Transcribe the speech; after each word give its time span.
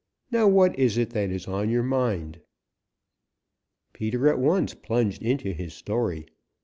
Now 0.31 0.47
what 0.47 0.79
is 0.79 0.97
it 0.97 1.11
that 1.11 1.29
is 1.29 1.47
on 1.47 1.69
your 1.69 1.83
mind?" 1.83 2.41
Peter 3.93 4.27
at 4.29 4.39
once 4.39 4.73
plunged 4.73 5.21
into 5.21 5.53
his 5.53 5.75
story. 5.75 6.25